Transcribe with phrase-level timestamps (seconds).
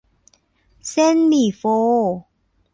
[0.89, 1.63] เส้นหมี่โฟ